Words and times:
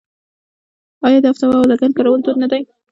آیا 1.05 1.19
د 1.21 1.25
افتابه 1.33 1.55
او 1.59 1.69
لګن 1.71 1.91
کارول 1.97 2.19
دود 2.21 2.37
نه 2.43 2.47
دی؟ 2.51 2.61